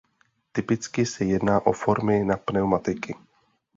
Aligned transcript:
Typicky 0.51 1.05
se 1.05 1.25
jedná 1.25 1.65
o 1.65 1.71
formy 1.73 2.23
na 2.23 2.37
pneumatiky. 2.37 3.15